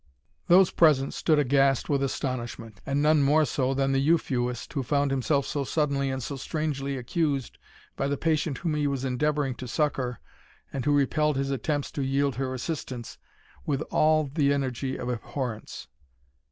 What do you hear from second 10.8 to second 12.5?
who repelled his attempts to yield